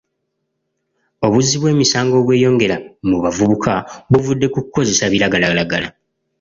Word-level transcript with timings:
Obuzzi 1.25 1.55
bw'emisango 1.57 2.15
obweyongera 2.21 2.75
mu 3.09 3.17
bavubuka 3.23 3.71
buvudde 4.11 4.47
ku 4.53 4.59
kukozesa 4.63 5.05
biragalalagala. 5.13 5.87